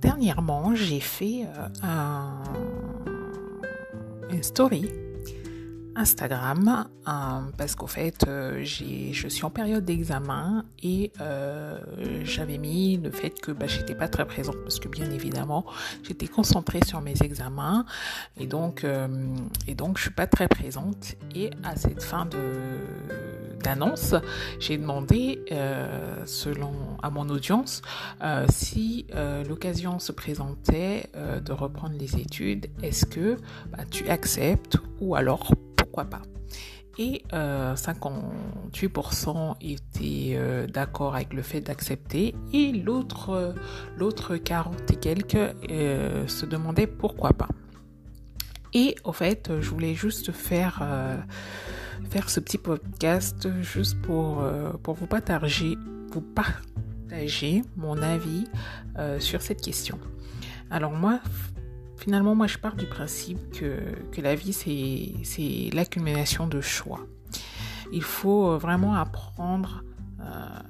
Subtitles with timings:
[0.00, 2.42] dernièrement, j'ai fait euh, un,
[4.30, 4.88] une story
[5.96, 7.12] Instagram euh,
[7.56, 11.78] parce qu'au fait euh, je suis en période d'examen et euh,
[12.24, 15.66] j'avais mis le fait que bah, j'étais pas très présente parce que bien évidemment
[16.02, 17.84] j'étais concentrée sur mes examens
[18.38, 18.86] et donc
[19.66, 22.38] et donc je suis pas très présente et à cette fin de
[23.62, 24.14] d'annonce
[24.58, 25.44] j'ai demandé
[26.24, 26.72] selon
[27.02, 27.82] à mon audience
[28.48, 29.06] si
[29.48, 33.36] l'occasion se présentait de reprendre les études est-ce que
[33.70, 36.22] bah, tu acceptes ou alors pourquoi pas?
[36.98, 43.52] Et 58% euh, étaient euh, d'accord avec le fait d'accepter et l'autre euh,
[43.96, 45.54] l'autre 40 et quelques
[46.28, 47.48] se demandaient pourquoi pas.
[48.74, 50.82] Et au fait, je voulais juste faire
[52.08, 54.44] faire ce petit podcast juste pour
[54.82, 55.76] pour vous partager
[56.12, 58.46] vous partager mon avis
[59.18, 59.98] sur cette question.
[60.70, 61.20] Alors moi,
[62.00, 63.78] Finalement, moi, je pars du principe que,
[64.10, 67.00] que la vie, c'est l'accumulation de choix.
[67.92, 69.84] Il faut euh, vraiment apprendre
[70.18, 70.24] euh,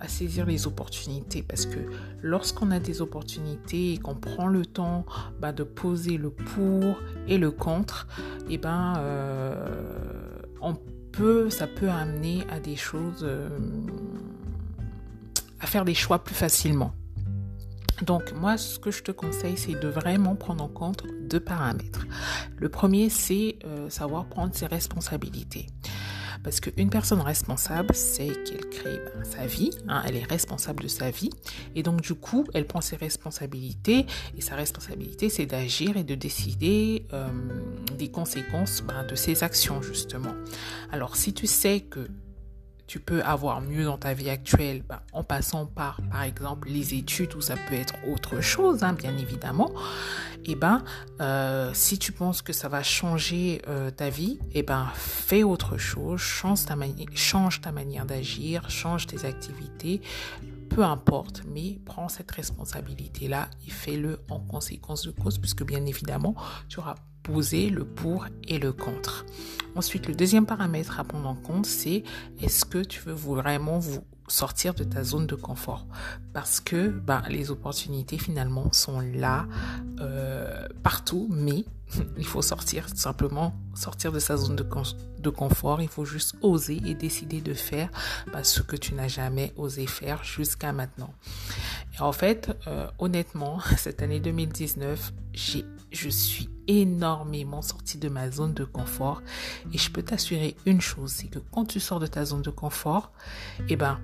[0.00, 1.78] à saisir les opportunités parce que
[2.22, 5.06] lorsqu'on a des opportunités et qu'on prend le temps
[5.40, 6.96] bah, de poser le pour
[7.28, 8.08] et le contre,
[8.48, 10.74] et eh ben, euh, on
[11.12, 13.26] peut, ça peut amener à des choses,
[15.60, 16.92] à faire des choix plus facilement.
[18.02, 22.06] Donc moi, ce que je te conseille, c'est de vraiment prendre en compte deux paramètres.
[22.56, 25.66] Le premier, c'est euh, savoir prendre ses responsabilités.
[26.42, 30.88] Parce qu'une personne responsable, c'est qu'elle crée ben, sa vie, hein, elle est responsable de
[30.88, 31.30] sa vie,
[31.74, 36.14] et donc du coup, elle prend ses responsabilités, et sa responsabilité, c'est d'agir et de
[36.14, 37.28] décider euh,
[37.98, 40.34] des conséquences ben, de ses actions, justement.
[40.90, 42.08] Alors, si tu sais que
[42.92, 46.92] tu peux avoir mieux dans ta vie actuelle ben, en passant par, par exemple, les
[46.92, 49.72] études ou ça peut être autre chose, hein, bien évidemment.
[50.44, 50.84] Et eh ben,
[51.22, 55.42] euh, si tu penses que ça va changer euh, ta vie, et eh ben, fais
[55.42, 56.76] autre chose, change ta,
[57.14, 60.02] change ta manière d'agir, change tes activités,
[60.68, 66.34] peu importe, mais prends cette responsabilité-là et fais-le en conséquence de cause, puisque bien évidemment,
[66.68, 69.24] tu auras poser le pour et le contre.
[69.74, 72.02] Ensuite, le deuxième paramètre à prendre en compte, c'est
[72.40, 75.86] est-ce que tu veux vraiment vous sortir de ta zone de confort?
[76.32, 79.46] Parce que ben, les opportunités finalement sont là
[80.00, 81.64] euh, partout mais
[82.16, 84.66] il faut sortir simplement sortir de sa zone de,
[85.18, 85.80] de confort.
[85.80, 87.90] Il faut juste oser et décider de faire
[88.32, 91.12] ben, ce que tu n'as jamais osé faire jusqu'à maintenant.
[91.96, 98.30] Et en fait euh, honnêtement cette année 2019 j'ai je suis énormément sortie de ma
[98.30, 99.22] zone de confort.
[99.72, 102.50] Et je peux t'assurer une chose, c'est que quand tu sors de ta zone de
[102.50, 103.12] confort,
[103.68, 104.00] eh ben,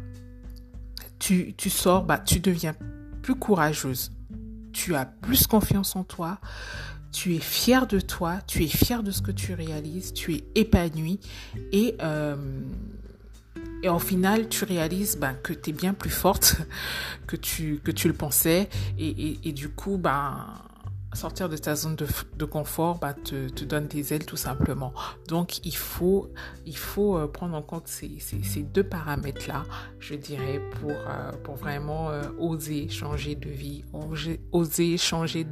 [1.19, 2.75] tu, sors, bah, tu deviens
[3.23, 4.13] plus courageuse.
[4.73, 6.39] Tu as plus confiance en toi.
[7.11, 8.39] Tu es fier de toi.
[8.47, 10.13] Tu es fier de ce que tu réalises.
[10.13, 11.21] Tu es épanoui.
[11.73, 12.37] Et, euh,
[13.99, 16.57] final, tu réalises bah, que tu es bien plus forte
[17.27, 18.69] que tu, le pensais.
[18.99, 20.55] Et, et, et du coup, ben,
[21.15, 24.93] sortir de ta zone de, confort bah, te, te, donne des ailes tout simplement.
[25.29, 26.31] Donc il faut,
[26.67, 29.65] il faut euh, prendre en compte ces, ces, deux paramètres-là,
[29.99, 33.85] je dirais, pour, euh, pour vraiment euh, oser changer de vie,
[34.53, 35.47] oser, changer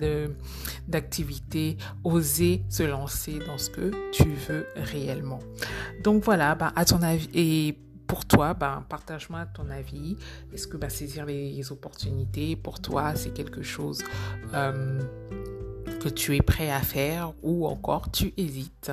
[0.89, 5.39] d'activité, oser se lancer dans ce que tu veux réellement.
[6.05, 10.17] Donc voilà, bah, à ton avis, pour toi, ben, partage-moi ton avis.
[10.53, 14.05] Est-ce que ben, saisir les opportunités, pour toi, c'est quelque chose
[14.53, 18.93] que tu es prêt à faire ou encore tu hésites?